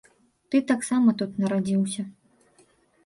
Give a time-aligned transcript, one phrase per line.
[0.53, 2.09] Ты таксама тут нарадзіўся.